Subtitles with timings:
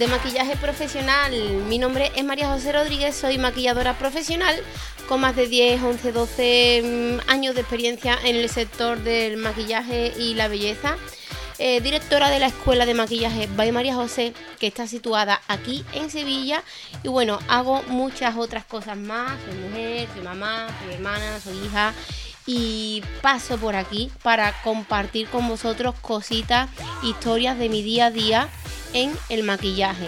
[0.00, 1.30] de maquillaje profesional.
[1.68, 4.56] Mi nombre es María José Rodríguez, soy maquilladora profesional
[5.06, 10.32] con más de 10, 11, 12 años de experiencia en el sector del maquillaje y
[10.32, 10.96] la belleza.
[11.58, 16.08] Eh, directora de la Escuela de Maquillaje by María José, que está situada aquí en
[16.08, 16.64] Sevilla.
[17.02, 19.38] Y bueno, hago muchas otras cosas más.
[19.44, 21.92] Soy mujer, soy mamá, soy hermana, soy hija
[22.46, 26.70] y paso por aquí para compartir con vosotros cositas,
[27.02, 28.48] historias de mi día a día
[28.92, 30.06] en el maquillaje.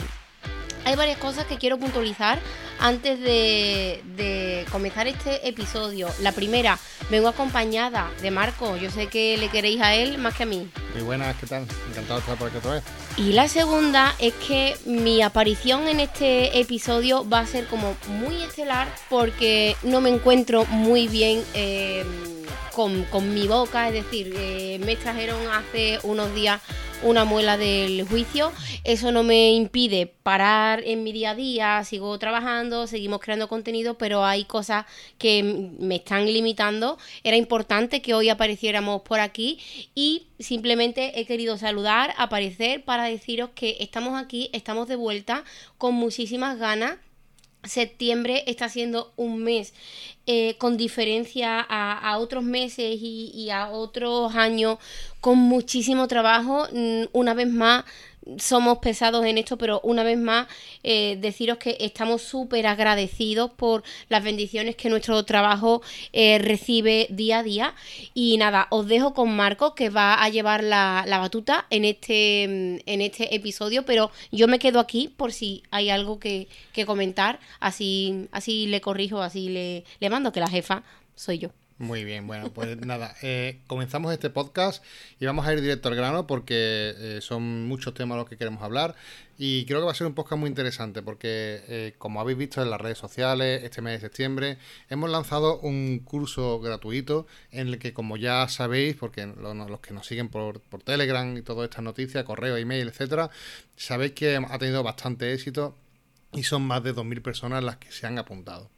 [0.85, 2.41] Hay varias cosas que quiero puntualizar
[2.81, 6.09] antes de, comenzar este episodio.
[6.21, 6.79] La primera,
[7.11, 8.77] vengo acompañada de Marco.
[8.77, 10.69] Yo sé que le queréis a él más que a mí.
[10.95, 11.67] Muy buenas, ¿qué tal?
[11.91, 12.83] Encantado de estar por aquí otra vez.
[13.17, 18.43] Y la segunda es que mi aparición en este episodio va a ser como muy
[18.43, 21.45] estelar porque no me encuentro muy bien.
[21.55, 22.05] Eh,
[22.73, 26.61] con, mi boca, es decir, eh, me trajeron hace unos días
[27.03, 28.53] una muela del juicio.
[28.85, 33.99] Eso no me impide parar en mi día a día, sigo trabajando, seguimos creando contenido,
[33.99, 34.87] pero hay cosas
[35.19, 36.99] que me están limitando.
[37.25, 39.59] Era importante que hoy apareciéramos por aquí
[39.95, 45.45] y simplemente he querido saludar, aparecer para deciros que estamos aquí, estamos de vuelta
[45.79, 46.97] con muchísimas ganas
[47.65, 49.73] septiembre está siendo un mes
[50.27, 54.79] eh, con diferencia a, otros meses y, a otros años
[55.21, 56.67] con muchísimo trabajo.
[56.73, 57.85] Mm, una vez más,
[58.39, 60.47] somos pesados en esto, pero una vez más
[60.83, 67.41] eh, deciros que estamos súper agradecidos por las bendiciones que nuestro trabajo eh, recibe día
[67.41, 67.75] a día.
[68.15, 73.01] Y nada, os dejo con Marco que va a llevar la, batuta en este, en
[73.01, 76.49] este episodio, pero yo me quedo aquí por si hay algo que,
[76.87, 80.83] comentar, así, así le corrijo, así le, le mando que la jefa
[81.15, 81.62] soy yo.
[81.83, 84.85] Muy bien, bueno, pues nada, eh, comenzamos este podcast
[85.19, 88.63] y vamos a ir directo al grano porque eh, son muchos temas los que queremos
[88.63, 88.95] hablar
[89.37, 92.63] y creo que va a ser un podcast muy interesante porque, eh, como habéis visto
[92.63, 94.59] en las redes sociales, este mes de septiembre
[94.91, 100.07] hemos lanzado un curso gratuito en el que, como ya sabéis, porque los que nos
[100.07, 103.31] siguen por, por Telegram y todas estas noticias, correo, email, etcétera,
[103.77, 105.75] sabéis que ha tenido bastante éxito
[106.33, 108.71] y son más de 2.000 personas las que se han apuntado.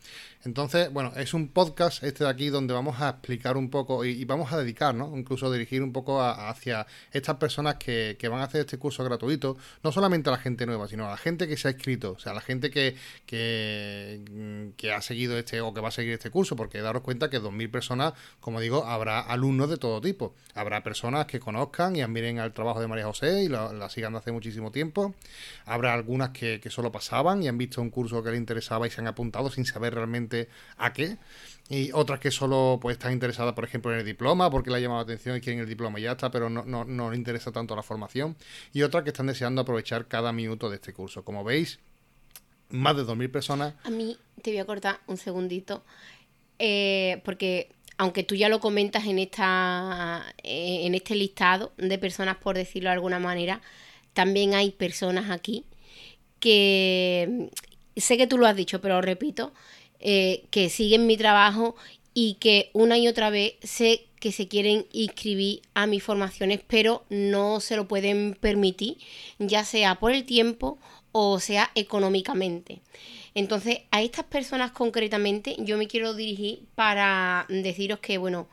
[0.45, 4.25] Entonces, bueno, es un podcast este de aquí donde vamos a explicar un poco y,
[4.27, 5.17] vamos a dedicar, ¿no?
[5.17, 9.91] Incluso dirigir un poco hacia estas personas que, van a hacer este curso gratuito, no
[9.91, 12.33] solamente a la gente nueva, sino a la gente que se ha inscrito, o sea,
[12.33, 12.95] a la gente que,
[13.27, 17.41] que, ha seguido este o que va a seguir este curso, porque daros cuenta que
[17.41, 20.35] 2.000 personas, como digo, habrá alumnos de todo tipo.
[20.55, 24.31] Habrá personas que conozcan y admiren al trabajo de María José y la, sigan hace
[24.31, 25.15] muchísimo tiempo.
[25.65, 28.91] Habrá algunas que, que solo pasaban y han visto un curso que les interesaba y
[28.91, 30.34] se han apuntado sin saber realmente
[30.77, 31.17] a qué.
[31.69, 34.81] Y otras que solo pues están interesadas, por ejemplo, en el diploma, porque le ha
[34.81, 37.17] llamado la atención y quieren el diploma y ya está, pero no, no, no le
[37.17, 38.37] interesa tanto la formación.
[38.73, 41.25] Y otras que están deseando aprovechar cada minuto de este curso.
[41.25, 41.79] Como veis,
[42.69, 43.75] más de 2.000 personas.
[43.85, 45.83] A mí te voy a cortar un segundito,
[46.59, 52.57] eh, porque aunque tú ya lo comentas en, esta, en este listado de personas, por
[52.57, 53.61] decirlo de alguna manera,
[54.13, 55.65] también hay personas aquí
[56.41, 57.51] que,
[57.97, 59.53] sé que tú lo has dicho, pero repito,
[60.01, 61.77] eh, que siguen mi trabajo
[62.15, 67.05] y que una y otra vez sé que se quieren inscribir a mis formaciones, pero
[67.11, 68.97] no se lo pueden permitir,
[69.39, 70.79] ya sea por el tiempo
[71.13, 72.81] o sea económicamente.
[73.35, 78.49] Entonces, a estas personas concretamente yo me quiero dirigir para deciros que, bueno,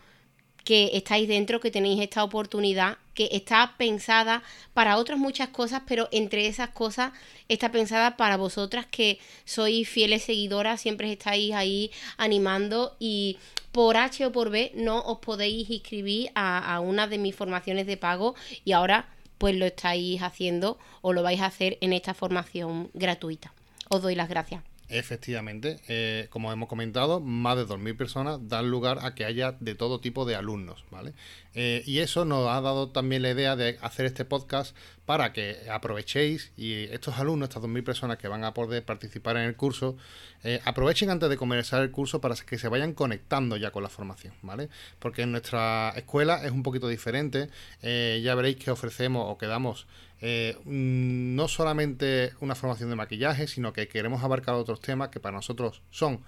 [0.63, 6.07] que estáis dentro, que tenéis esta oportunidad, que está pensada para otras muchas cosas, pero
[6.11, 7.11] entre esas cosas
[7.49, 13.37] está pensada para vosotras que sois fieles seguidoras, siempre estáis ahí animando y
[13.71, 17.97] por H o por B no os podéis inscribir a, una de mis formaciones de
[17.97, 18.35] pago
[18.65, 19.07] y ahora
[19.37, 23.53] pues lo estáis haciendo o lo vais a hacer en esta formación gratuita.
[23.89, 24.70] Os doy las gracias.
[24.91, 29.73] Efectivamente, eh, como hemos comentado, más de 2.000 personas dan lugar a que haya de
[29.73, 31.13] todo tipo de alumnos, ¿vale?
[31.53, 35.69] Eh, y eso nos ha dado también la idea de hacer este podcast para que
[35.69, 39.97] aprovechéis y estos alumnos, estas 2.000 personas que van a poder participar en el curso,
[40.43, 43.89] eh, aprovechen antes de comenzar el curso para que se vayan conectando ya con la
[43.89, 44.69] formación, ¿vale?
[44.99, 47.49] Porque en nuestra escuela es un poquito diferente,
[47.81, 49.87] ya veréis que ofrecemos o que damos
[50.23, 55.35] eh, no solamente una formación de maquillaje, sino que queremos abarcar otros temas que para
[55.35, 56.21] nosotros son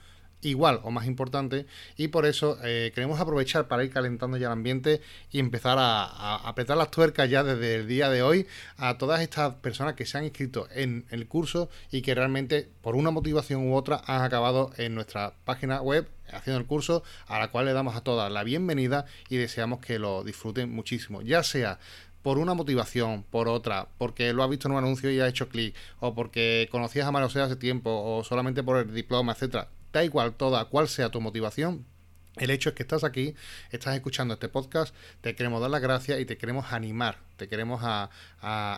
[0.49, 1.65] igual o más importantes
[1.97, 5.01] y por eso eh, queremos aprovechar para ir calentando ya el ambiente
[5.31, 8.47] y empezar a, apretar las tuercas ya desde el día de hoy
[8.77, 12.95] a todas estas personas que se han inscrito en el curso y que realmente por
[12.95, 17.49] una motivación u otra han acabado en nuestra página web haciendo el curso a la
[17.49, 21.21] cual le damos a todas la bienvenida y deseamos que lo disfruten muchísimo.
[21.21, 21.79] Ya sea
[22.23, 25.49] por una motivación, por otra, porque lo has visto en un anuncio y ha hecho
[25.49, 30.03] clic, o porque conocías a Mario hace tiempo, o solamente por el diploma, etcétera, da
[30.03, 31.85] igual toda cuál sea tu motivación,
[32.37, 33.35] el hecho es que estás aquí,
[33.71, 37.81] estás escuchando este podcast, te queremos dar las gracias y te queremos animar, te queremos
[37.83, 38.09] a,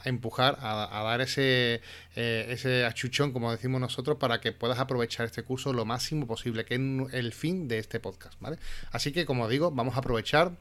[0.06, 1.82] empujar, a, dar ese,
[2.16, 6.66] eh, ese achuchón, como decimos nosotros, para que puedas aprovechar este curso lo máximo posible,
[6.66, 8.58] que es el fin de este podcast, ¿vale?
[8.92, 10.52] Así que, como digo, vamos a aprovechar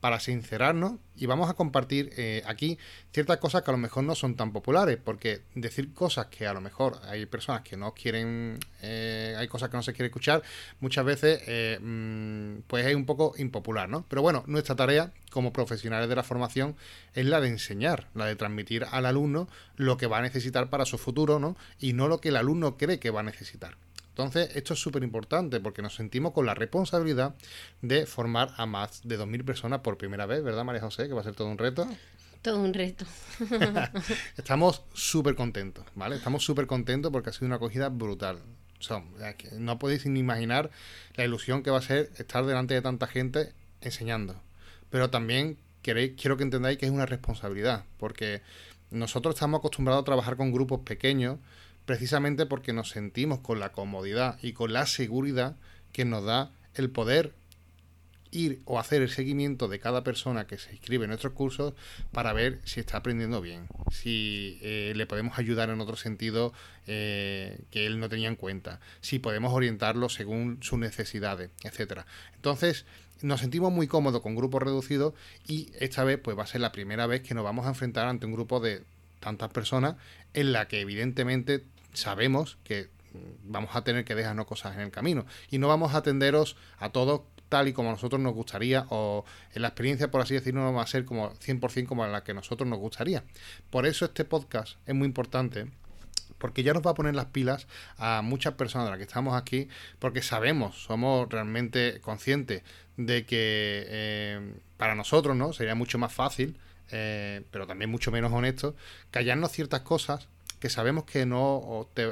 [0.00, 2.78] para sincerarnos y vamos a compartir eh, aquí
[3.12, 6.52] ciertas cosas que a lo mejor no son tan populares, porque decir cosas que a
[6.52, 10.42] lo mejor hay personas que no quieren, eh, hay cosas que no se quiere escuchar,
[10.80, 14.04] muchas veces eh, mm, pues es un poco impopular, ¿no?
[14.08, 16.76] Pero bueno, nuestra tarea como profesionales de la formación
[17.14, 20.84] es la de enseñar, la de transmitir al alumno lo que va a necesitar para
[20.84, 21.56] su futuro, ¿no?
[21.78, 23.76] Y no lo que el alumno cree que va a necesitar.
[24.18, 27.36] Entonces, esto es súper importante porque nos sentimos con la responsabilidad
[27.82, 31.06] de formar a más de 2.000 personas por primera vez, ¿verdad, María José?
[31.06, 31.86] Que va a ser todo un reto.
[32.42, 33.04] Todo un reto.
[34.36, 36.16] Estamos súper contentos, ¿vale?
[36.16, 38.40] Estamos súper contentos porque ha sido una acogida brutal.
[39.52, 40.70] No podéis ni imaginar
[41.14, 44.40] la ilusión que va a ser estar delante de tanta gente enseñando.
[44.90, 48.42] Pero también queréis, quiero que entendáis que es una responsabilidad, porque
[48.90, 51.38] nosotros estamos acostumbrados a trabajar con grupos pequeños,
[51.84, 55.56] precisamente porque nos sentimos con la comodidad y con la seguridad
[55.92, 57.32] que nos da el poder
[58.30, 61.74] ir o hacer el seguimiento de cada persona que se inscribe en nuestros cursos
[62.12, 66.52] para ver si está aprendiendo bien, si eh, le podemos ayudar en otro sentido
[66.86, 72.06] eh, que él no tenía en cuenta, si podemos orientarlo según sus necesidades, etcétera.
[72.34, 72.86] Entonces,
[73.22, 75.14] nos sentimos muy cómodos con grupos reducidos
[75.46, 78.06] y esta vez pues va a ser la primera vez que nos vamos a enfrentar
[78.06, 78.84] ante un grupo de
[79.20, 79.96] tantas personas
[80.34, 82.90] en la que evidentemente sabemos que
[83.44, 86.90] vamos a tener que dejarnos cosas en el camino y no vamos a atenderos a
[86.90, 89.24] todos tal y como a nosotros nos gustaría o
[89.54, 92.32] en la experiencia, por así decirlo, no va a ser como 100% como la que
[92.32, 93.24] a nosotros nos gustaría.
[93.70, 95.66] Por eso este podcast es muy importante
[96.38, 97.66] porque ya nos va a poner las pilas
[97.96, 99.68] a muchas personas de las que estamos aquí,
[99.98, 102.62] porque sabemos, somos realmente conscientes
[102.96, 106.56] de que eh, para nosotros no sería mucho más fácil,
[106.90, 108.74] eh, pero también mucho menos honesto,
[109.10, 110.28] callarnos ciertas cosas
[110.58, 112.08] que sabemos que no te,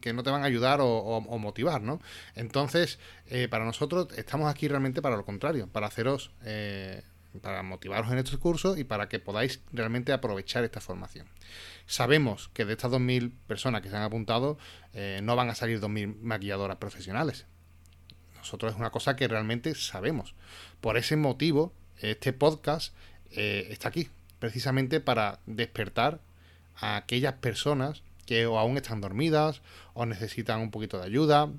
[0.00, 2.00] que no te van a ayudar o, motivar, ¿no?
[2.34, 7.02] Entonces, eh, para nosotros estamos aquí realmente para lo contrario, para haceros, eh,
[7.42, 11.26] para motivaros en estos cursos y para que podáis realmente aprovechar esta formación.
[11.86, 14.58] Sabemos que de estas 2.000 personas que se han apuntado,
[14.92, 17.46] eh, no van a salir 2.000 maquilladoras profesionales.
[18.36, 20.34] Nosotros es una cosa que realmente sabemos.
[20.80, 22.94] Por ese motivo, este podcast
[23.30, 24.08] está aquí,
[24.40, 26.20] precisamente para despertar
[26.80, 29.60] a aquellas personas que o aún están dormidas
[29.94, 31.50] o necesitan un poquito de ayuda,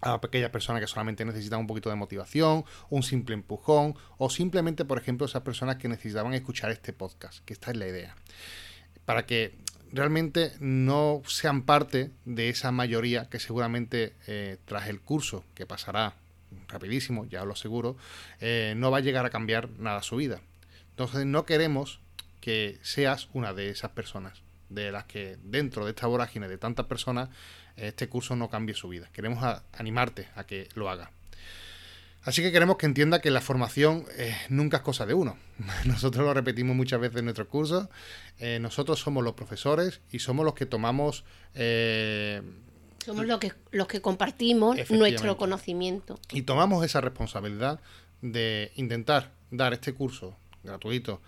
[0.00, 4.84] a aquellas personas que solamente necesitan un poquito de motivación, un simple empujón, o simplemente,
[4.84, 8.14] por ejemplo, esas personas que necesitaban escuchar este podcast, que esta es la idea.
[9.06, 9.56] Para que
[9.92, 16.14] realmente no sean parte de esa mayoría que seguramente eh, tras el curso, que pasará
[16.68, 17.96] rapidísimo, ya os lo aseguro,
[18.40, 20.40] eh, no va a llegar a cambiar nada su vida.
[20.90, 22.00] Entonces no queremos
[22.40, 26.86] que seas una de esas personas de las que dentro de esta vorágine de tantas
[26.86, 27.28] personas
[27.76, 29.08] este curso no cambie su vida.
[29.12, 31.10] Queremos animarte a que lo haga.
[32.24, 35.36] Así que queremos que entienda que la formación eh, nunca es cosa de uno.
[35.84, 37.88] Nosotros lo repetimos muchas veces en nuestros cursos.
[38.38, 41.24] Eh, nosotros somos los profesores y somos los que tomamos...
[41.54, 42.40] Eh,
[43.04, 46.18] somos los que, los que compartimos nuestro conocimiento.
[46.32, 47.80] Y tomamos esa responsabilidad
[48.22, 51.20] de intentar dar este curso gratuito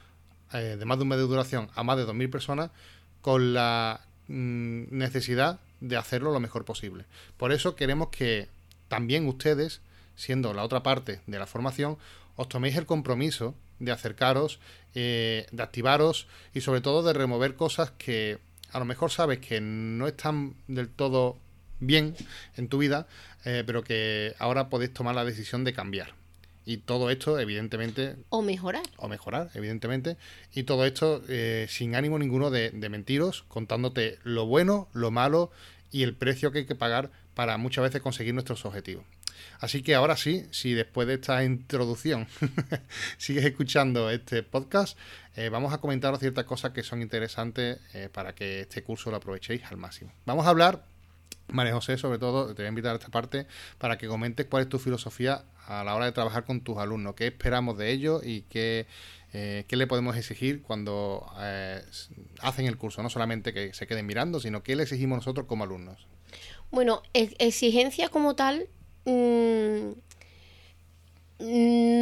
[0.52, 2.70] de más de un mes de duración a más de 2.000 personas
[3.26, 7.06] con la mm, necesidad de hacerlo lo mejor posible.
[7.36, 8.46] Por eso queremos que
[8.86, 9.80] también ustedes,
[10.14, 11.98] siendo la otra parte de la formación,
[12.36, 14.60] os toméis el compromiso de acercaros,
[14.94, 18.38] eh, de activaros y sobre todo de remover cosas que
[18.70, 21.36] a lo mejor sabes que no están del todo
[21.80, 22.14] bien
[22.56, 23.08] en tu vida,
[23.44, 26.14] eh, pero que ahora podéis tomar la decisión de cambiar.
[26.68, 28.16] Y todo esto, evidentemente...
[28.28, 28.82] O mejorar.
[28.96, 30.16] O mejorar, evidentemente.
[30.52, 35.52] Y todo esto eh, sin ánimo ninguno de, mentiros, contándote lo bueno, lo malo
[35.92, 39.04] y el precio que hay que pagar para muchas veces conseguir nuestros objetivos.
[39.60, 42.26] Así que ahora sí, si después de esta introducción
[43.16, 44.98] sigues escuchando este podcast,
[45.36, 49.18] eh, vamos a comentaros ciertas cosas que son interesantes eh, para que este curso lo
[49.18, 50.12] aprovechéis al máximo.
[50.24, 50.84] Vamos a hablar
[51.48, 53.46] María José, sobre todo, te voy a invitar a esta parte
[53.78, 57.14] para que comentes cuál es tu filosofía a la hora de trabajar con tus alumnos,
[57.14, 58.86] qué esperamos de ellos y qué,
[59.32, 61.82] eh, le podemos exigir cuando eh,
[62.40, 65.64] hacen el curso, no solamente que se queden mirando, sino qué le exigimos nosotros como
[65.64, 66.06] alumnos.
[66.70, 68.68] Bueno, exigencia como tal
[69.04, 69.90] mm,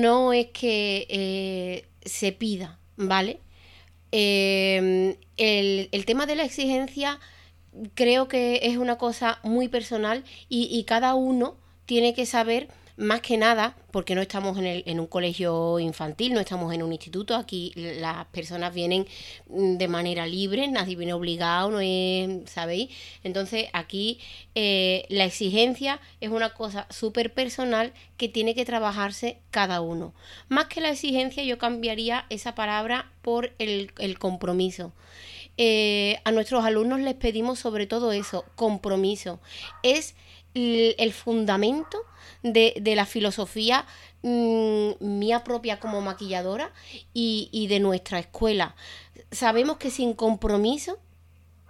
[0.00, 3.40] no es que eh, se pida, ¿vale?
[4.16, 5.16] eh,
[5.90, 7.18] el, tema de la exigencia
[7.94, 13.36] creo que es una cosa muy personal y cada uno tiene que saber más que
[13.36, 17.34] nada, porque no estamos en, el, en, un colegio infantil, no estamos en un instituto,
[17.34, 19.06] aquí las personas vienen
[19.48, 22.90] mm, de manera libre, nadie viene obligado, no es, ¿sabéis?
[23.24, 24.20] Entonces aquí
[24.54, 30.14] eh, la exigencia es una cosa súper personal que tiene que trabajarse cada uno.
[30.48, 34.92] Más que la exigencia yo cambiaría esa palabra por el, compromiso.
[35.56, 39.40] Eh, a nuestros alumnos les pedimos sobre todo eso, compromiso.
[39.82, 40.14] Es
[40.54, 41.98] el fundamento
[42.42, 43.86] de, la filosofía
[44.22, 46.72] mm, mía propia como maquilladora
[47.12, 48.76] y, de nuestra escuela.
[49.30, 50.98] Sabemos que sin compromiso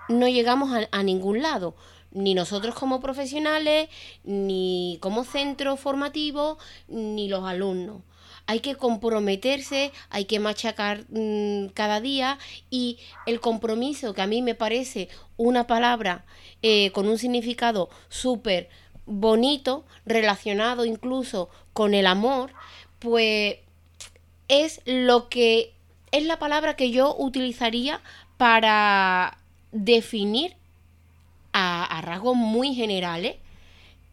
[0.09, 1.77] no llegamos a, ningún lado
[2.11, 3.89] ni nosotros como profesionales,
[4.23, 8.03] ni como centro formativo, ni los alumnos.
[8.47, 12.39] Hay que comprometerse, hay que machacar mm, cada día
[12.71, 16.25] y el compromiso, que a mí me parece una palabra
[16.63, 18.69] eh, con un significado súper
[19.07, 22.53] bonito, relacionado incluso con el amor,
[22.99, 23.57] pues
[24.49, 25.73] es lo que
[26.13, 28.01] es la palabra que yo utilizaría
[28.37, 29.39] para
[29.73, 30.55] definir
[31.53, 33.37] a, rasgos muy generales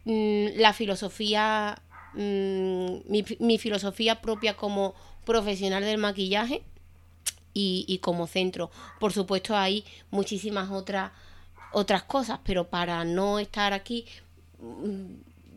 [0.06, 1.82] mm, la filosofía,
[2.14, 2.96] mm,
[3.40, 4.94] mi, filosofía propia como
[5.26, 6.64] profesional del maquillaje
[7.54, 8.72] y, como centro.
[9.00, 11.12] Por supuesto hay muchísimas otras
[11.74, 14.06] otras cosas, pero para no estar aquí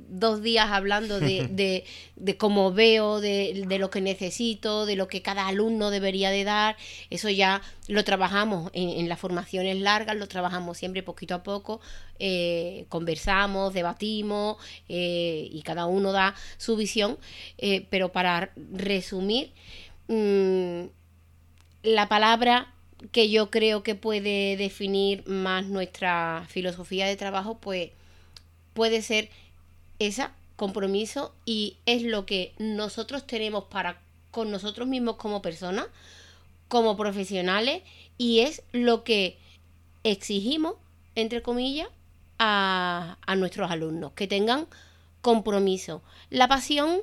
[0.08, 1.84] dos días hablando de,
[2.16, 6.76] de, cómo veo, de, lo que necesito, de lo que cada alumno debería de dar.
[7.10, 11.80] Eso ya lo trabajamos en, las formaciones largas, lo trabajamos siempre poquito a poco,
[12.18, 14.56] eh, conversamos, debatimos
[14.88, 17.18] eh, y cada uno da su visión.
[17.58, 19.52] Eh, pero para resumir,
[20.08, 20.84] mm,
[21.82, 22.74] la palabra
[23.12, 27.90] que yo creo que puede definir más nuestra filosofía de trabajo, pues
[28.72, 29.30] puede ser
[29.98, 35.86] esa compromiso y es lo que nosotros tenemos para con nosotros mismos como personas,
[36.68, 37.82] como profesionales
[38.18, 39.38] y es lo que
[40.02, 40.74] exigimos,
[41.14, 41.88] entre comillas,
[42.38, 44.66] a, a nuestros alumnos, que tengan
[45.20, 46.02] compromiso.
[46.30, 47.00] La pasión,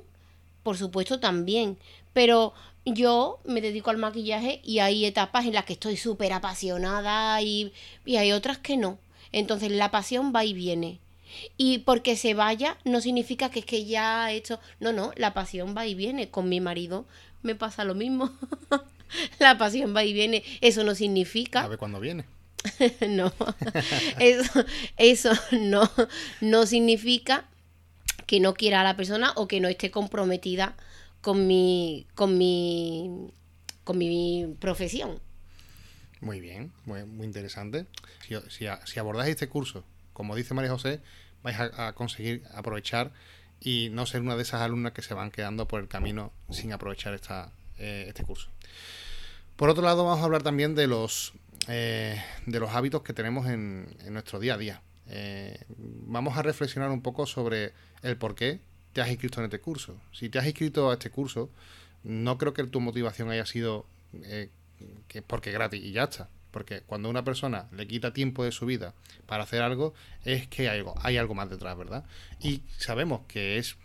[0.64, 1.78] por supuesto, también,
[2.14, 2.54] pero
[2.86, 7.74] yo me dedico al maquillaje y hay etapas en las que estoy súper apasionada y,
[8.06, 8.98] y hay otras que no.
[9.32, 11.00] Entonces la pasión va y viene.
[11.58, 14.60] Y porque se vaya no significa que es que ya ha hecho...
[14.80, 16.30] No, no, la pasión va y viene.
[16.30, 17.06] Con mi marido
[17.42, 18.32] me pasa lo mismo.
[19.40, 20.44] la pasión va y viene.
[20.62, 21.62] Eso no significa...
[21.64, 22.26] A ver cuándo viene.
[23.10, 23.34] no,
[24.20, 24.66] eso,
[24.98, 25.90] eso no,
[26.42, 27.48] no significa
[28.28, 30.76] que no quiera a la persona o que no esté comprometida
[31.22, 33.32] con mi, con mi,
[33.84, 35.20] con mi profesión.
[36.20, 37.88] Muy bien, muy, muy interesante.
[38.28, 39.84] Si, si, si abordáis este curso
[40.22, 41.02] como dice María José,
[41.42, 43.12] vais a, conseguir aprovechar
[43.60, 46.72] y no ser una de esas alumnas que se van quedando por el camino sin
[46.74, 48.52] aprovechar esta, eh, este curso.
[49.56, 51.34] Por otro lado, vamos a hablar también de los,
[51.68, 54.82] eh, de los hábitos que tenemos en, nuestro día a día.
[55.08, 55.60] Eh,
[56.06, 57.74] vamos a reflexionar un poco sobre
[58.04, 58.60] el por qué
[58.94, 60.00] te has inscrito en este curso.
[60.12, 61.50] Si te has inscrito a este curso,
[62.04, 63.88] no creo que tu motivación haya sido
[65.08, 66.30] que porque gratis y ya está.
[66.52, 68.94] Porque cuando una persona le quita tiempo de su vida
[69.26, 69.94] para hacer algo,
[70.26, 72.04] es que hay algo, hay algo más detrás, ¿verdad?
[72.42, 73.78] Y sabemos que es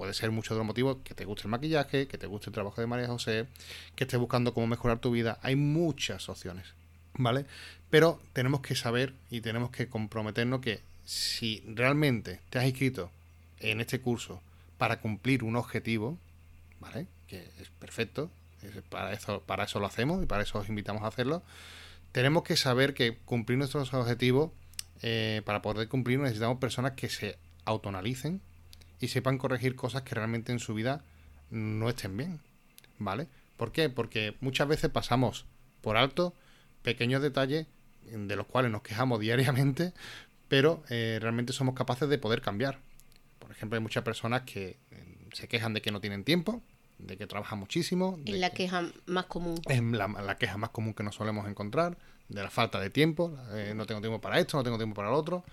[0.00, 2.54] puede ser muchos de los motivos que te guste el maquillaje, que te guste el
[2.54, 3.46] trabajo de María José,
[3.96, 5.38] que estés buscando cómo mejorar tu vida.
[5.42, 6.64] Hay muchas opciones,
[7.12, 7.44] ¿vale?
[7.90, 13.10] Pero tenemos que saber y tenemos que comprometernos que si realmente te has inscrito
[13.58, 14.40] en este curso
[14.78, 16.16] para cumplir un objetivo,
[16.80, 17.06] ¿vale?
[17.28, 18.30] Que es perfecto,
[18.88, 21.42] para eso, para eso lo hacemos y para eso os invitamos a hacerlo
[22.12, 24.50] tenemos que saber que cumplir nuestros objetivos,
[25.02, 28.42] eh, para poder cumplir necesitamos personas que se autoanalicen
[29.00, 31.02] y sepan corregir cosas que realmente en su vida
[31.50, 32.40] no estén bien.
[32.98, 33.28] ¿Vale?
[33.56, 33.88] ¿Por qué?
[33.88, 35.46] Porque muchas veces pasamos
[35.80, 36.34] por alto
[36.82, 37.66] pequeños detalles
[38.02, 39.92] de los cuales nos quejamos diariamente,
[40.48, 42.80] pero eh, realmente somos capaces de poder cambiar.
[43.38, 46.62] Por ejemplo, hay muchas personas que eh, se quejan de que no tienen tiempo,
[47.06, 48.18] de que trabaja muchísimo.
[48.24, 49.60] Es la queja más común.
[49.68, 53.36] Es la, queja más común que nos solemos encontrar, de la falta de tiempo.
[53.52, 55.44] Eh, no tengo tiempo para esto, no tengo tiempo para lo otro.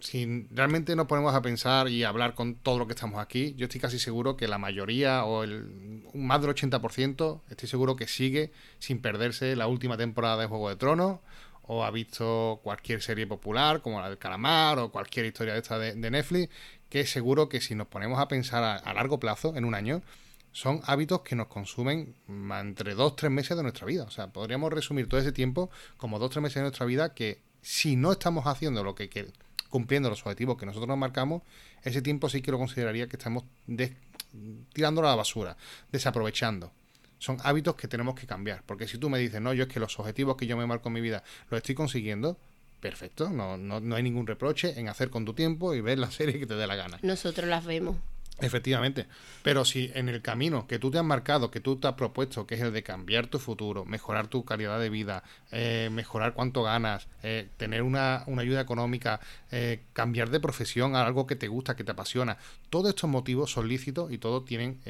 [0.00, 3.54] Si realmente nos ponemos a pensar y a hablar con todo lo que estamos aquí,
[3.56, 8.06] yo estoy casi seguro que la mayoría o el más del 80% estoy seguro que
[8.06, 11.20] sigue sin perderse la última temporada de Juego de Tronos
[11.66, 15.78] o ha visto cualquier serie popular como la del Calamar o cualquier historia de esta
[15.78, 16.52] de, Netflix,
[16.88, 20.02] que seguro que si nos ponemos a pensar a, largo plazo, en un año,
[20.52, 24.04] son hábitos que nos consumen entre dos, tres meses de nuestra vida.
[24.04, 27.40] O sea, podríamos resumir todo ese tiempo como dos, tres meses de nuestra vida que
[27.60, 29.10] si no estamos haciendo lo que,
[29.68, 31.42] cumpliendo los objetivos que nosotros nos marcamos,
[31.82, 33.44] ese tiempo sí que lo consideraría que estamos
[34.72, 35.56] tirándolo a la basura,
[35.92, 36.72] desaprovechando.
[37.18, 38.62] Son hábitos que tenemos que cambiar.
[38.66, 40.88] Porque si tú me dices, no, yo es que los objetivos que yo me marco
[40.88, 42.38] en mi vida los estoy consiguiendo,
[42.80, 46.10] perfecto, no, no, no hay ningún reproche en hacer con tu tiempo y ver la
[46.10, 46.98] serie que te dé la gana.
[47.02, 47.96] Nosotros las vemos.
[48.38, 49.06] Efectivamente.
[49.42, 52.46] Pero si en el camino que tú te has marcado, que tú te has propuesto,
[52.46, 56.62] que es el de cambiar tu futuro, mejorar tu calidad de vida, eh, mejorar cuánto
[56.62, 61.76] ganas, eh, tener una, ayuda económica, eh, cambiar de profesión a algo que te gusta,
[61.76, 62.36] que te apasiona,
[62.68, 64.80] todos estos motivos son lícitos y todos tienen,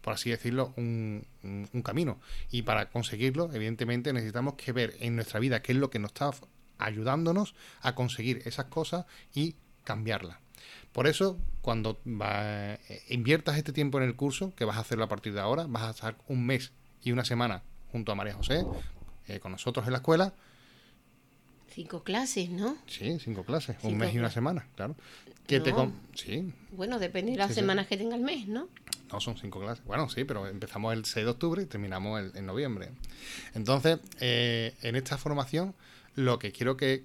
[0.00, 2.20] por así decirlo, un, un camino.
[2.50, 6.10] Y para conseguirlo, evidentemente, necesitamos que ver en nuestra vida qué es lo que nos
[6.10, 6.30] está
[6.78, 10.38] ayudándonos a conseguir esas cosas y cambiarlas.
[10.92, 15.08] Por eso, cuando eh, inviertas este tiempo en el curso, que vas a hacerlo a
[15.08, 18.64] partir de ahora, vas a estar un mes y una semana junto a María José,
[19.28, 20.32] eh, con nosotros en la escuela.
[21.70, 22.76] Cinco clases, ¿no?
[22.86, 24.96] Sí, cinco clases, un mes y una semana, claro.
[25.46, 25.72] Que te
[26.14, 26.52] sí.
[26.72, 28.68] Bueno, depende de las semanas que tenga el mes, ¿no?
[29.12, 29.84] No, son cinco clases.
[29.84, 32.90] Bueno, sí, pero empezamos el 6 de octubre y terminamos el, en noviembre.
[33.54, 35.74] Entonces, eh, en esta formación,
[36.18, 37.04] lo que quiero que,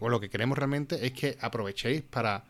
[0.00, 2.44] o lo que queremos realmente es que aprovechéis para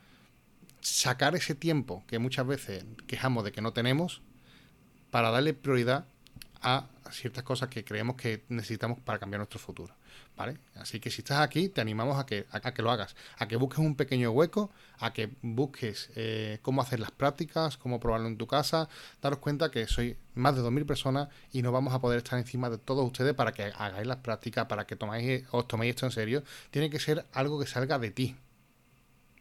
[0.82, 4.20] sacar ese tiempo que muchas veces quejamos de que no tenemos
[5.10, 6.04] para darle prioridad
[6.60, 9.94] a ciertas cosas que creemos que necesitamos para cambiar nuestro futuro.
[10.38, 10.56] ¿Vale?
[10.76, 13.56] Así que si estás aquí, te animamos a que, a, que lo hagas, a que
[13.56, 18.38] busques un pequeño hueco, a que busques eh, cómo hacer las prácticas, cómo probarlo en
[18.38, 18.88] tu casa.
[19.20, 22.70] Daros cuenta que soy más de 2.000 personas y no vamos a poder estar encima
[22.70, 26.12] de todos ustedes para que hagáis las prácticas, para que tomáis, os toméis esto en
[26.12, 26.44] serio.
[26.70, 28.36] Tiene que ser algo que salga de ti,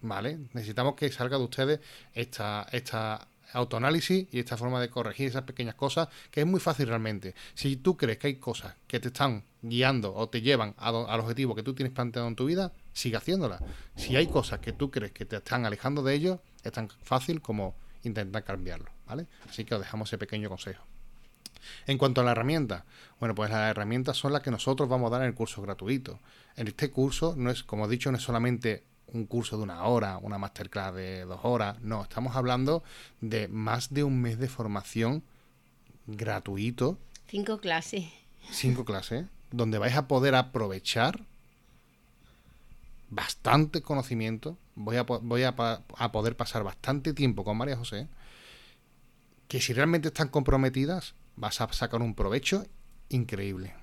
[0.02, 0.40] ¿vale?
[0.54, 1.80] Necesitamos que salga de ustedes
[2.16, 6.88] esta, esta autoanálisis y esta forma de corregir esas pequeñas cosas, que es muy fácil
[6.88, 7.36] realmente.
[7.54, 11.56] Si tú crees que hay cosas que te están guiando o te llevan al objetivo
[11.56, 13.62] que tú tienes planteado en tu vida, sigue haciéndolas.
[13.96, 17.42] Si hay cosas que tú crees que te están alejando de ellos, es tan fácil
[17.42, 19.28] como intentar cambiarlo, ¿vale?
[19.50, 20.84] Así que os dejamos ese pequeño consejo.
[21.86, 22.86] En cuanto a la herramienta,
[23.20, 26.20] bueno, pues las herramientas son las que nosotros vamos a dar en el curso gratuito.
[26.56, 29.84] En este curso no es, como he dicho, no es solamente un curso de una
[29.84, 31.80] hora, una masterclass de dos horas.
[31.82, 32.84] No, estamos hablando
[33.22, 35.24] de más de un mes de formación
[36.06, 36.98] gratuito.
[37.28, 38.06] Cinco clases.
[38.52, 41.20] Cinco clases, donde vais a poder aprovechar
[43.10, 44.58] bastante conocimiento.
[44.76, 45.56] Voy a, voy a,
[45.98, 48.08] a poder pasar bastante tiempo con María José.
[49.48, 52.66] Que si realmente están comprometidas, vas a sacar un provecho
[53.10, 53.74] increíble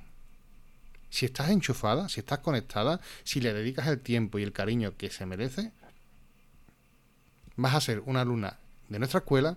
[1.14, 5.10] si estás enchufada, si estás conectada, si le dedicas el tiempo y el cariño que
[5.10, 5.70] se merece,
[7.54, 9.56] vas a ser una alumna de nuestra escuela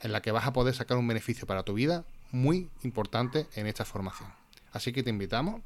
[0.00, 3.68] en la que vas a poder sacar un beneficio para tu vida muy importante en
[3.68, 4.28] esta formación.
[4.72, 5.62] Así que te invitamos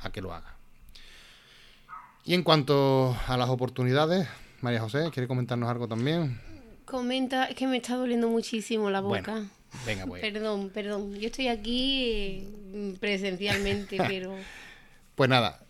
[0.00, 0.52] a que lo hagas.
[2.26, 4.28] Y en cuanto a las oportunidades,
[4.60, 6.38] María José, ¿quiere comentarnos algo también?
[6.84, 9.46] Comenta, es que me está doliendo muchísimo la boca.
[9.86, 10.20] Venga, pues.
[10.20, 11.14] Perdón, perdón.
[11.14, 14.34] Yo estoy aquí mm, presencialmente, pero.
[15.14, 15.60] Pues nada.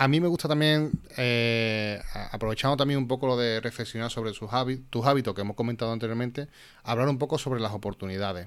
[0.00, 2.00] A mí me gusta también, eh,
[2.30, 5.92] aprovechando también un poco lo de reflexionar sobre sus hábitos, tus hábitos que hemos comentado
[5.92, 6.46] anteriormente,
[6.84, 8.46] hablar un poco sobre las oportunidades.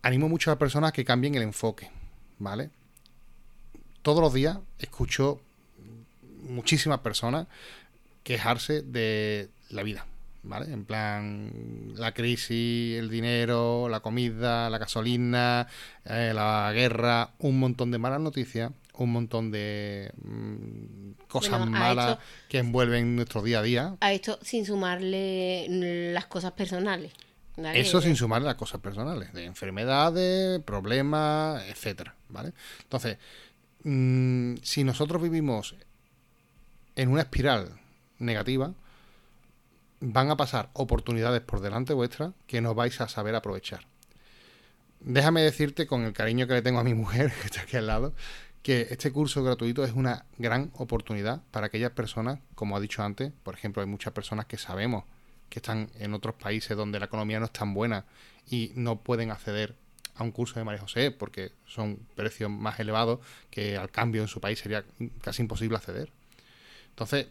[0.00, 1.90] Animo mucho a las personas que cambien el enfoque,
[2.38, 2.70] ¿vale?
[4.00, 5.38] Todos los días escucho
[6.44, 7.46] muchísimas personas
[8.24, 10.06] quejarse de la vida,
[10.42, 10.72] ¿vale?
[10.72, 15.66] En plan, la crisis, el dinero, la comida, la gasolina,
[16.04, 22.58] eh, la guerra, un montón de malas noticias, un montón de mm, cosas malas que
[22.58, 23.96] envuelven nuestro día a día.
[24.00, 27.12] A esto sin sumarle las cosas personales.
[27.74, 32.52] Eso sin sumarle las cosas personales, de enfermedades, problemas, etcétera, ¿vale?
[32.82, 33.18] Entonces,
[33.84, 35.74] mm, si nosotros vivimos
[36.96, 37.78] en una espiral
[38.18, 38.72] negativa,
[40.00, 43.86] van a pasar oportunidades por delante vuestra que no vais a saber aprovechar.
[45.00, 47.86] Déjame decirte, con el cariño que le tengo a mi mujer, que está aquí al
[47.86, 48.14] lado,
[48.62, 53.32] que este curso gratuito es una gran oportunidad para aquellas personas, como ha dicho antes,
[53.42, 55.04] por ejemplo, hay muchas personas que sabemos
[55.48, 58.04] que están en otros países donde la economía no es tan buena
[58.48, 59.74] y no pueden acceder
[60.14, 64.28] a un curso de María José porque son precios más elevados que al cambio en
[64.28, 64.84] su país sería
[65.22, 66.12] casi imposible acceder.
[66.90, 67.28] Entonces,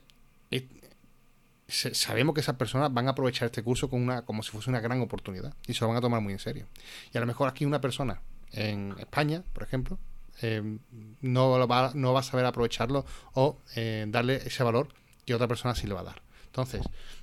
[1.69, 5.01] sabemos que esas personas van a aprovechar este curso una, como si fuese una gran
[5.01, 6.65] oportunidad y se lo van a tomar muy en serio.
[7.13, 9.97] Y a lo mejor aquí una persona en España, por ejemplo,
[10.41, 10.77] eh,
[11.21, 14.88] no, va, no va a saber aprovecharlo o eh, darle ese valor
[15.25, 16.21] que otra persona sí le va a dar.
[16.45, 16.82] Entonces,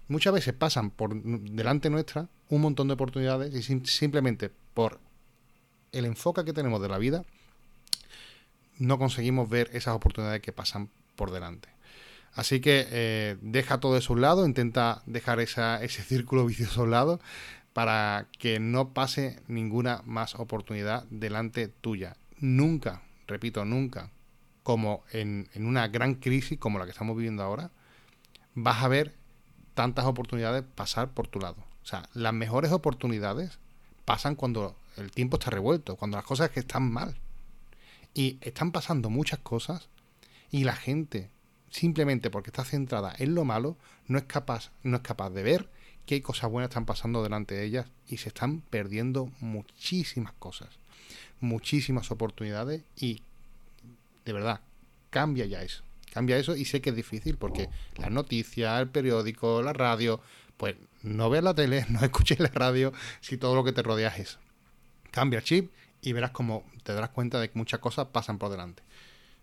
[0.09, 5.01] muchas veces pasan por delante nuestra un montón de oportunidades y simplemente por
[5.93, 7.25] el enfoque que tenemos de la vida,
[8.79, 11.69] no conseguimos ver esas oportunidades que pasan por delante.
[12.37, 16.85] Así que eh, deja todo eso a un lado, intenta dejar ese círculo vicioso a
[16.85, 17.21] un lado
[17.73, 22.17] para que no pase ninguna más oportunidad delante tuya.
[22.39, 24.11] Nunca, repito, nunca,
[24.63, 27.71] como en, una gran crisis como la que estamos viviendo ahora,
[28.55, 29.15] vas a ver
[29.75, 31.57] tantas oportunidades pasar por tu lado.
[31.83, 33.59] O sea, las mejores oportunidades
[34.05, 37.17] pasan cuando el tiempo está revuelto, cuando las cosas están mal.
[38.13, 39.89] Y están pasando muchas cosas
[40.51, 41.31] y la gente,
[41.71, 43.77] simplemente porque está centrada en lo malo,
[44.07, 45.69] no es capaz, no es capaz de ver
[46.07, 50.69] qué cosas buenas están pasando delante de ellas y se están perdiendo muchísimas cosas,
[51.41, 53.23] muchísimas oportunidades y
[54.25, 54.61] de verdad,
[55.11, 55.83] cambia ya eso.
[56.13, 60.21] Cambia eso y sé que es difícil porque las noticias, el periódico, la radio,
[60.57, 64.09] pues no veas la tele, no escuches la radio si todo lo que te rodea
[64.17, 64.39] es
[65.17, 65.71] cambia chip
[66.03, 68.83] y verás como te darás cuenta de que muchas cosas pasan por delante.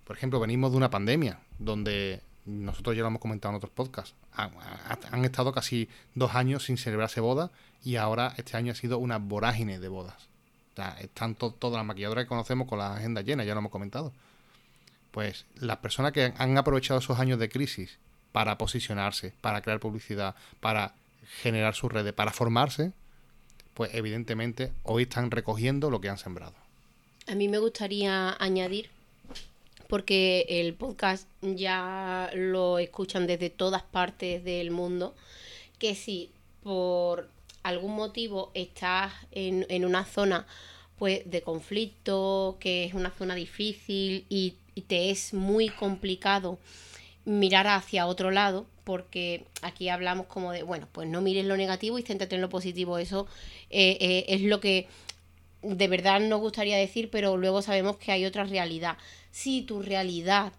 [0.05, 4.15] Por ejemplo, venimos de una pandemia donde nosotros ya lo hemos comentado en otros podcasts.
[4.33, 7.51] Han, estado casi dos años sin celebrarse bodas
[7.83, 10.15] y ahora este año ha sido una vorágine de bodas.
[10.73, 13.71] O sea, están todas las maquilladoras que conocemos con la agenda llena, ya lo hemos
[13.71, 14.11] comentado.
[15.11, 17.99] Pues las personas que han aprovechado esos años de crisis
[18.31, 20.95] para posicionarse, para crear publicidad, para
[21.41, 22.91] generar sus redes, para formarse,
[23.73, 26.55] pues evidentemente hoy están recogiendo lo que han sembrado.
[27.27, 28.89] A mí me gustaría añadir,
[29.87, 35.15] porque el podcast ya lo escuchan desde todas partes del mundo,
[35.79, 36.31] que si
[36.63, 37.29] por
[37.63, 40.45] algún motivo estás en, en una zona
[40.97, 44.55] pues de conflicto, que es una zona difícil y,
[44.87, 46.57] te es muy complicado
[47.25, 51.99] mirar hacia otro lado, porque aquí hablamos como de, bueno, pues no mires lo negativo
[51.99, 52.97] y céntrate en lo positivo.
[52.97, 53.27] Eso
[53.69, 54.87] eh, eh, es lo que
[55.61, 58.97] de verdad nos gustaría decir, pero luego sabemos que hay otra realidad.
[59.33, 60.53] Si tu realidad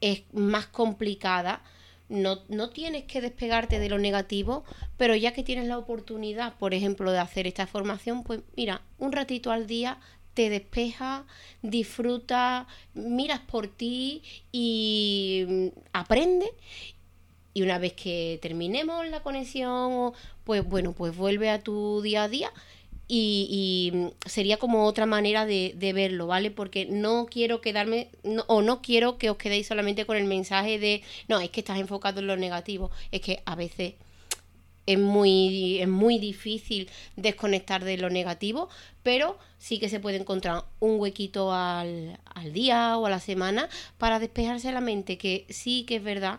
[0.00, 1.60] es más complicada,
[2.08, 4.64] no, no, tienes que despegarte de lo negativo,
[4.96, 9.10] pero ya que tienes la oportunidad, por ejemplo, de hacer esta formación, pues mira, un
[9.10, 9.98] ratito al día
[10.34, 11.26] te despeja,
[11.62, 14.22] disfruta, miras por ti
[14.52, 16.46] y mm, aprende.
[17.54, 20.12] Y una vez que terminemos la conexión,
[20.44, 22.52] pues bueno, pues vuelve a tu día a día
[23.12, 26.50] y, mm, sería como otra manera de, verlo, ¿vale?
[26.50, 28.08] Porque no quiero quedarme,
[28.46, 31.78] o no quiero que os quedéis solamente con el mensaje de, no, es que estás
[31.78, 33.94] enfocado en lo negativo, es que a veces
[34.86, 38.68] es muy, es muy difícil desconectar de lo negativo,
[39.02, 43.68] pero sí que se puede encontrar un huequito al, al día o a la semana
[43.98, 46.38] para despejarse la mente, que sí que es verdad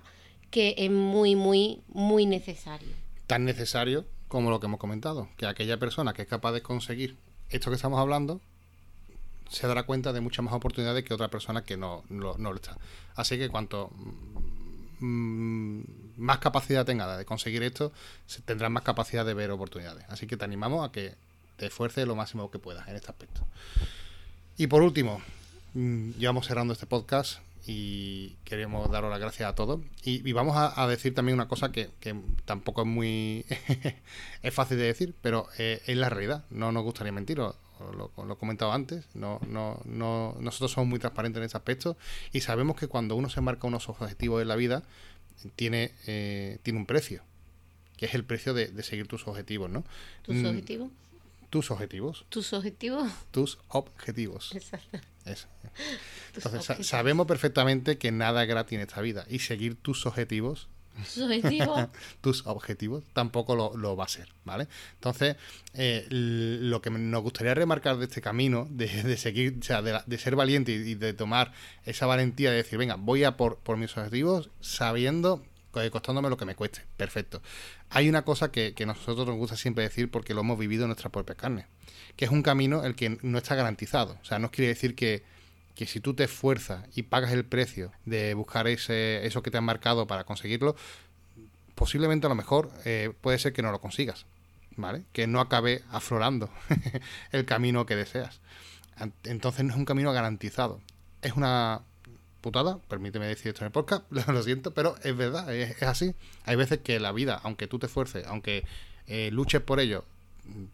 [0.51, 2.89] que es muy, muy, muy necesario.
[3.27, 7.17] Tan necesario como lo que hemos comentado, que aquella persona que es capaz de conseguir
[7.49, 8.39] esto que estamos hablando,
[9.49, 12.77] se dará cuenta de muchas más oportunidades que otra persona que no, lo está.
[13.15, 13.91] Así que cuanto
[15.01, 15.81] Mm,
[16.17, 17.91] más capacidad tenga de conseguir esto,
[18.45, 20.05] tendrás más capacidad de ver oportunidades.
[20.09, 21.15] Así que te animamos a que
[21.57, 23.41] te esfuerces lo máximo que puedas en este aspecto.
[24.57, 25.19] Y por último,
[25.73, 29.82] mm, ya vamos cerrando este podcast y queremos daros las gracias a todos.
[30.04, 31.89] Y, vamos a, decir también una cosa que,
[32.45, 33.45] tampoco es muy
[34.41, 36.45] es fácil de decir, pero eh, es la realidad.
[36.50, 39.06] No nos gustaría mentir, lo, lo, he comentado antes.
[39.13, 41.97] No, no, no, nosotros somos muy transparentes en ese aspecto
[42.32, 44.84] y sabemos que cuando uno se marca unos objetivos en la vida,
[45.56, 47.24] tiene, eh, tiene un precio,
[47.97, 49.84] que es el precio de, seguir tus objetivos, ¿no?
[50.24, 50.89] ¿Tus mm, objetivos?
[51.50, 52.26] Tus objetivos.
[52.30, 53.12] ¿Tus objetivos?
[53.32, 54.56] Tus objetivos.
[54.56, 55.00] Exacto.
[55.25, 61.17] Entonces, sabemos perfectamente que nada es gratis en esta vida y seguir tus objetivos tus
[61.19, 61.88] objetivos.
[62.21, 64.67] tus objetivos tampoco lo, va a ser, ¿vale?
[64.95, 65.36] Entonces,
[65.73, 70.36] eh, lo que nos gustaría remarcar de este camino, de, seguir, o sea, de, ser
[70.36, 71.53] valiente y, de tomar
[71.86, 76.45] esa valentía de decir, venga, voy a por, por mis objetivos sabiendo costándome lo que
[76.45, 76.81] me cueste.
[76.97, 77.41] Perfecto.
[77.89, 80.89] Hay una cosa que, que, nosotros nos gusta siempre decir porque lo hemos vivido en
[80.89, 81.65] nuestra propia carne,
[82.15, 84.17] que es un camino el que no está garantizado.
[84.21, 85.23] O sea, no quiere decir que,
[85.75, 89.57] que si tú te esfuerzas y pagas el precio de buscar ese, eso que te
[89.57, 90.75] han marcado para conseguirlo,
[91.75, 94.25] posiblemente a lo mejor eh, puede ser que no lo consigas,
[94.75, 95.03] ¿vale?
[95.13, 96.49] Que no acabe aflorando
[97.31, 98.39] el camino que deseas.
[99.23, 100.79] Entonces no es un camino garantizado.
[101.21, 101.81] Es una
[102.41, 106.15] putada, permíteme decir esto en el podcast, lo siento, pero es verdad, es, así.
[106.45, 108.65] Hay veces que la vida, aunque tú te esfuerces, aunque
[109.08, 110.04] eh, luches por ello,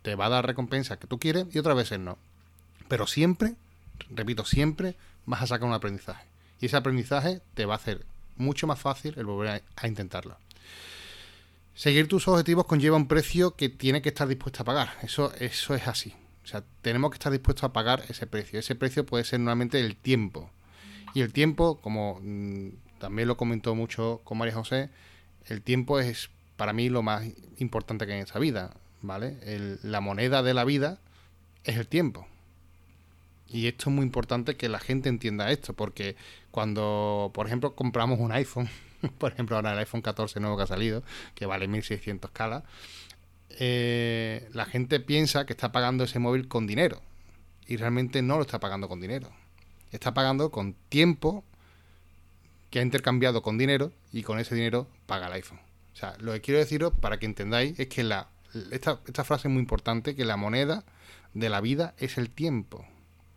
[0.01, 2.17] te va a dar recompensa que tú quieres y otras veces no.
[2.87, 3.55] Pero siempre
[4.09, 6.25] repito, siempre vas a sacar un aprendizaje.
[6.59, 8.05] Y ese aprendizaje te va a hacer
[8.37, 10.37] mucho más fácil el volver a, intentarlo.
[11.75, 14.93] Seguir tus objetivos conlleva un precio que tiene que estar dispuesto a pagar.
[15.03, 16.13] Eso, eso es así.
[16.43, 18.59] O sea, tenemos que estar dispuestos a pagar ese precio.
[18.59, 20.49] Ese precio puede ser normalmente el tiempo.
[21.13, 24.89] Y el tiempo, como mm, también lo comentó mucho con María José,
[25.45, 27.23] el tiempo es para mí lo más
[27.57, 29.37] importante que hay en esa vida, ¿vale?
[29.83, 30.99] la moneda de la vida
[31.63, 32.27] es el tiempo.
[33.47, 36.15] Y esto es muy importante que la gente entienda esto, porque
[36.51, 38.69] cuando, por ejemplo, compramos un iPhone,
[39.17, 41.03] por ejemplo, ahora el iPhone 14 nuevo que ha salido,
[41.35, 42.63] que vale 1600 calas,
[43.59, 47.01] eh, la gente piensa que está pagando ese móvil con dinero.
[47.67, 49.29] Y realmente no lo está pagando con dinero.
[49.91, 51.43] Está pagando con tiempo
[52.69, 55.59] que ha intercambiado con dinero y con ese dinero paga el iPhone.
[55.93, 58.27] O sea, lo que quiero deciros para que entendáis es que la,
[58.71, 60.83] esta, esta frase es muy importante, que la moneda
[61.33, 62.85] de la vida es el tiempo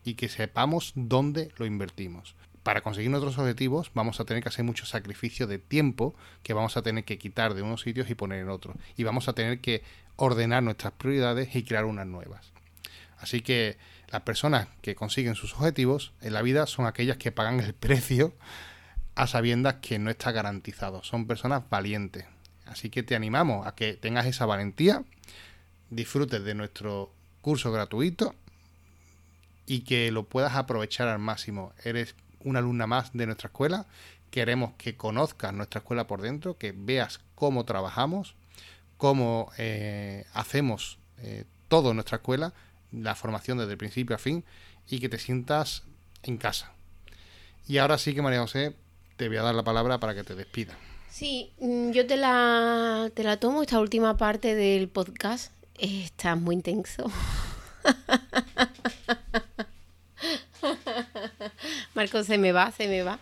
[0.04, 2.34] y que sepamos dónde lo invertimos.
[2.62, 6.76] Para conseguir nuestros objetivos vamos a tener que hacer mucho sacrificio de tiempo que vamos
[6.76, 8.76] a tener que quitar de unos sitios y poner en otros.
[8.96, 9.82] Y vamos a tener que
[10.16, 12.52] ordenar nuestras prioridades y crear unas nuevas.
[13.18, 13.78] Así que
[14.10, 18.34] las personas que consiguen sus objetivos en la vida son aquellas que pagan el precio
[19.14, 21.02] a sabiendas que no está garantizado.
[21.04, 22.24] Son personas valientes.
[22.66, 25.04] Así que te animamos a que tengas esa valentía,
[25.90, 28.34] disfrutes de nuestro curso gratuito
[29.66, 31.72] y que lo puedas aprovechar al máximo.
[31.84, 33.86] Eres una alumna más de nuestra escuela.
[34.30, 38.36] Queremos que conozcas nuestra escuela por dentro, que veas cómo trabajamos,
[38.96, 42.52] cómo eh, hacemos eh, todo en nuestra escuela,
[42.92, 44.44] la formación desde principio a fin,
[44.88, 45.84] y que te sientas
[46.22, 46.72] en casa.
[47.66, 48.74] Y ahora sí que María José,
[49.16, 50.76] te voy a dar la palabra para que te despida.
[51.08, 55.52] Sí, mm, yo te la, te la tomo, esta última parte del podcast.
[55.78, 57.10] Está muy intenso.
[61.94, 63.18] Marco se me va, se me va.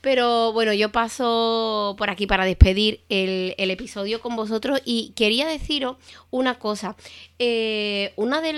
[0.00, 5.96] Pero bueno, yo paso por aquí para despedir el, episodio con vosotros y quería deciros
[6.30, 6.96] una cosa.
[7.38, 8.52] Eh, una de,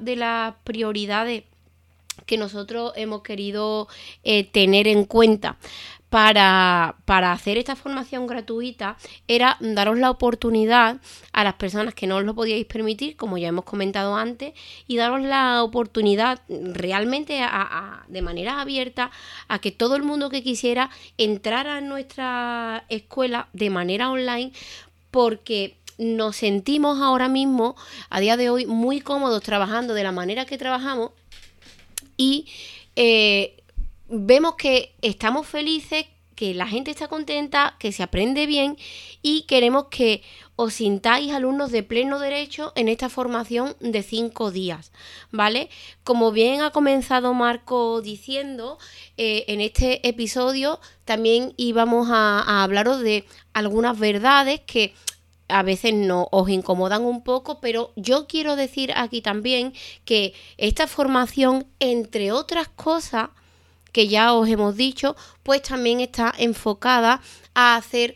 [0.00, 1.44] de las prioridades
[2.26, 3.88] que nosotros hemos querido
[4.24, 5.56] eh, tener en cuenta
[6.10, 6.96] para,
[7.32, 8.96] hacer esta formación gratuita
[9.28, 10.96] era daros la oportunidad
[11.32, 14.52] a las personas que no os lo podíais permitir, como ya hemos comentado antes,
[14.88, 17.40] y daros la oportunidad realmente
[18.08, 19.12] de manera abierta
[19.46, 24.52] a que todo el mundo que quisiera entrara en nuestra escuela de manera online
[25.12, 27.76] porque nos sentimos ahora mismo,
[28.08, 31.10] a día de hoy, muy cómodos trabajando de la manera que trabajamos
[32.16, 32.46] y
[32.96, 33.59] eh,
[34.10, 38.76] vemos que estamos felices, que la gente está contenta, que se aprende bien
[39.22, 40.22] y queremos que
[40.56, 44.90] os sintáis alumnos de pleno derecho en esta formación de cinco días,
[45.30, 45.68] ¿vale?
[46.02, 48.78] Como bien ha comenzado Marco diciendo,
[49.16, 54.94] eh, en este episodio también íbamos a, a hablaros de algunas verdades que
[55.48, 60.86] a veces no os incomodan un poco, pero yo quiero decir aquí también que esta
[60.86, 63.28] formación, entre otras cosas,
[63.92, 67.20] que ya os hemos dicho, pues también está enfocada
[67.54, 68.14] a hacer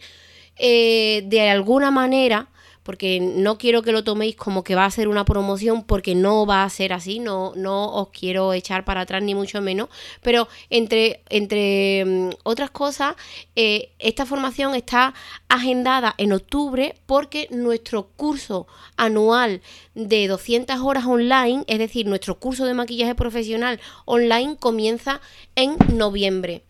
[0.57, 2.49] eh, de alguna manera
[2.85, 6.47] porque no quiero que lo toméis como que va a ser una promoción, porque no
[6.47, 9.89] va a ser así, no, no os quiero echar para atrás ni mucho menos,
[10.23, 13.17] pero entre, entre mm, otras cosas,
[13.57, 15.15] eh, esta formación está
[15.49, 18.67] agendada en octubre porque nuestro curso
[18.97, 19.63] anual
[19.95, 25.21] de 200 horas online, es decir, nuestro curso de maquillaje profesional online comienza
[25.57, 26.63] en noviembre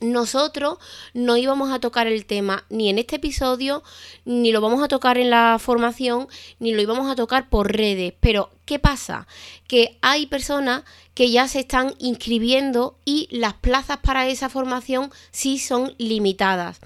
[0.00, 0.78] nosotros
[1.14, 3.82] no íbamos a tocar el tema ni en este episodio,
[4.24, 8.14] ni lo vamos a tocar en la formación, ni lo íbamos a tocar por redes.
[8.20, 9.26] Pero, ¿qué pasa?
[9.68, 10.84] Que hay personas
[11.14, 16.80] que ya se están inscribiendo y las plazas para esa formación sí son limitadas.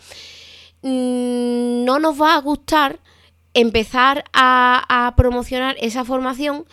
[0.82, 2.98] Mm, no nos va a gustar
[3.54, 6.66] empezar a, promocionar esa formación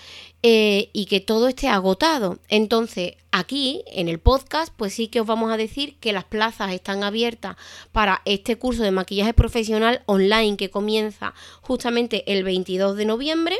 [0.44, 2.40] eh, y que todo esté agotado.
[2.48, 6.74] Entonces, aquí en el podcast, pues sí que os vamos a decir que las plazas
[6.74, 7.58] están abiertas
[7.92, 13.58] para este curso de maquillaje profesional online que comienza justamente el 22 de noviembre.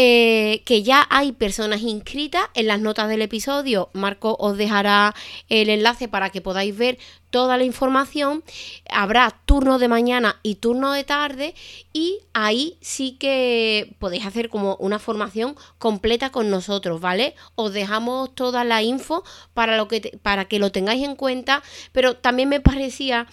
[0.00, 3.88] Eh, que ya hay personas inscritas en las notas del episodio.
[3.94, 5.12] Marco os dejará
[5.48, 6.98] el enlace para que podáis ver
[7.30, 8.42] toda la información.
[8.90, 11.54] Habrá turno de mañana y turno de tarde
[11.92, 17.34] y ahí sí que podéis hacer como una formación completa con nosotros, ¿vale?
[17.54, 21.62] Os dejamos toda la info para, lo que para que lo tengáis en cuenta,
[21.92, 23.26] pero también me parecía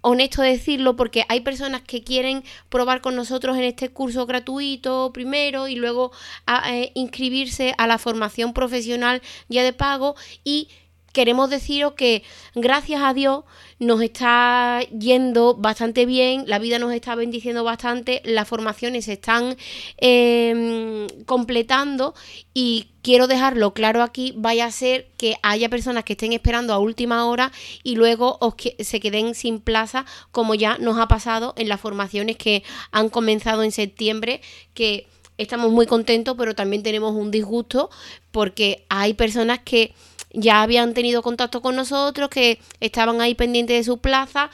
[0.00, 5.68] honesto decirlo porque hay personas que quieren probar con nosotros en este curso gratuito primero
[5.68, 6.12] y luego
[6.46, 10.14] a, eh, inscribirse a la formación profesional ya de pago
[10.44, 10.68] y
[11.12, 12.22] queremos deciros que
[12.54, 13.44] gracias a Dios
[13.78, 19.56] nos está yendo bastante bien, la vida nos está bendiciendo bastante, las formaciones se están
[19.96, 22.14] em, completando
[22.54, 26.78] y quiero dejarlo claro aquí, vaya a ser que haya personas que estén esperando a
[26.78, 31.68] última hora y luego os se queden sin plaza, como ya nos ha pasado en
[31.68, 34.42] las formaciones que han comenzado en septiembre,
[34.74, 35.06] que
[35.38, 37.88] estamos muy contentos, pero también tenemos un disgusto
[38.30, 39.94] porque hay personas que
[40.32, 44.50] ya habían tenido contacto con nosotros, que estaban ahí pendientes de su plaza,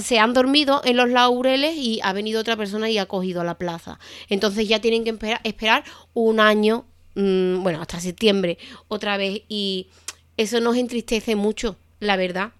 [0.00, 3.58] se han dormido en los laureles y ha venido otra persona y ha cogido la
[3.58, 3.98] plaza.
[4.28, 9.88] Entonces ya tienen que esperar, un año, mm, bueno, hasta septiembre otra vez y
[10.36, 12.52] eso nos entristece mucho, la verdad.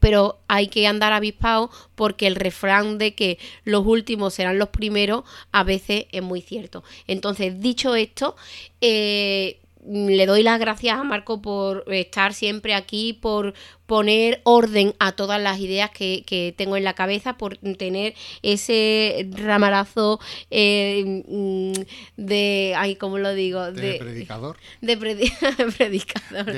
[0.00, 5.24] Pero hay que andar avispado porque el refrán de que los últimos serán los primeros
[5.52, 6.84] a veces es muy cierto.
[7.06, 8.36] Entonces, dicho esto,
[8.80, 13.54] eh, le doy las gracias a Marco por estar siempre aquí, por
[13.86, 20.18] poner orden a todas las ideas que, tengo en la cabeza, por tener ese ramarazo
[20.50, 21.72] eh, mm,
[22.16, 23.72] de, ay, ¿cómo lo digo?
[23.72, 24.56] De, predicador.
[24.80, 26.50] De predicador.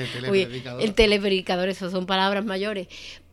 [0.81, 2.87] el telepredicador, eso son palabras mayores.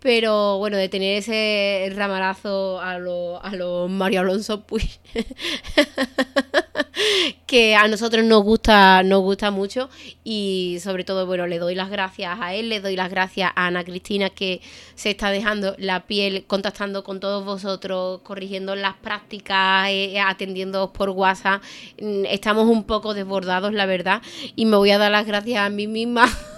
[0.07, 5.01] Pero bueno, de tener ese ramarazo a los a lo Mario Alonso pues
[7.49, 9.91] que a nosotros nos gusta, nos gusta mucho
[10.23, 13.67] y sobre todo, bueno, le doy las gracias a él, le doy las gracias a
[13.67, 14.61] Ana Cristina que
[14.95, 21.11] se está dejando la piel contactando con todos vosotros, corrigiendo las prácticas, eh, atendiendo por
[21.11, 21.65] WhatsApp.
[22.01, 24.23] Mm, estamos un poco desbordados, la verdad,
[24.55, 26.29] y me voy a dar las gracias a mí misma.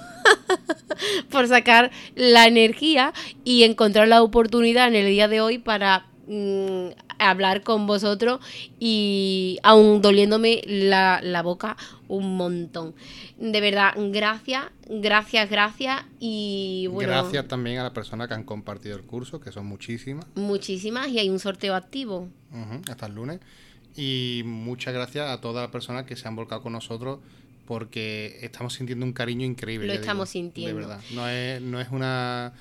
[1.30, 3.12] por sacar la energía
[3.44, 8.40] y encontrar la oportunidad en el día de hoy para mm, hablar con vosotros
[8.78, 12.94] y aún doliéndome la, la, boca un montón.
[13.38, 17.10] De verdad, gracias, gracias, gracias y bueno...
[17.10, 20.26] Gracias también a las personas que han compartido el curso, que son muchísimas.
[20.34, 22.28] Muchísimas y hay un sorteo activo.
[22.88, 23.40] hasta el lunes.
[23.96, 27.18] Y muchas gracias a todas las personas que se han volcado con nosotros
[27.68, 29.88] porque estamos sintiendo un cariño increíble.
[29.88, 30.74] Lo estamos sintiendo.
[30.74, 31.00] De verdad.
[31.12, 32.54] No es, no es una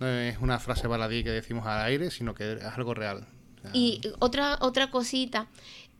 [0.00, 3.24] no es una frase baladí que decimos al aire, sino que es algo real.
[3.72, 5.46] Y otra, otra cosita,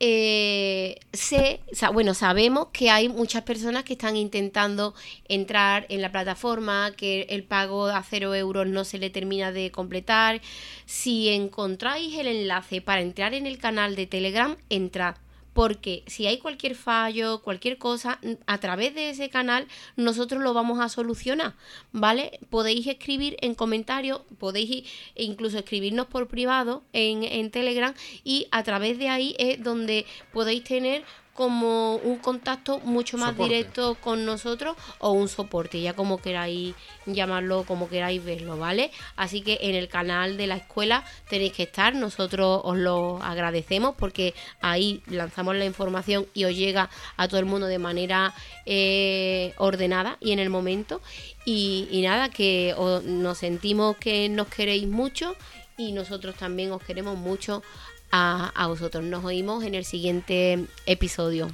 [0.00, 1.60] eh, sé,
[1.92, 4.94] bueno, sabemos que hay muchas personas que están intentando
[5.28, 9.70] entrar en la plataforma, que el pago a cero euros no se le termina de
[9.70, 10.40] completar.
[10.86, 15.16] Si encontráis el enlace para entrar en el canal de Telegram, entrad
[15.58, 19.66] porque si hay cualquier fallo, cualquier cosa, a través de ese canal
[19.96, 21.56] nosotros lo vamos a solucionar,
[21.90, 22.38] ¿vale?
[22.48, 24.84] Podéis escribir en comentarios, podéis
[25.16, 27.92] incluso escribirnos por privado en, en Telegram
[28.22, 31.02] y a través de ahí es donde podéis tener
[31.38, 36.74] como un contacto mucho más directo con nosotros o un soporte, ya como queráis
[37.06, 38.90] llamarlo, como queráis verlo, ¿vale?
[39.14, 43.94] Así que en el canal de la escuela tenéis que estar, nosotros os lo agradecemos
[43.96, 48.34] porque ahí lanzamos la información y os llega a todo el mundo de manera
[48.66, 51.00] eh, ordenada y en el momento.
[51.44, 52.74] Y, nada, que
[53.04, 55.36] nos sentimos que nos queréis mucho
[55.76, 57.62] y nosotros también os queremos mucho
[58.10, 59.04] a, a vosotros.
[59.04, 61.50] Nos oímos en el siguiente episodio.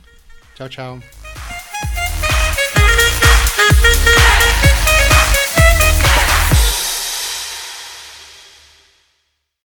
[0.55, 1.24] Chao, chao.